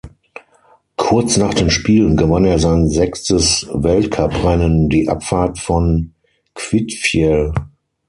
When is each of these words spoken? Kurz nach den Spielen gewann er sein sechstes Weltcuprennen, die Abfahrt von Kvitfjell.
Kurz 0.97 1.37
nach 1.37 1.53
den 1.53 1.69
Spielen 1.69 2.17
gewann 2.17 2.43
er 2.43 2.57
sein 2.57 2.89
sechstes 2.89 3.69
Weltcuprennen, 3.71 4.89
die 4.89 5.07
Abfahrt 5.07 5.59
von 5.59 6.15
Kvitfjell. 6.55 7.53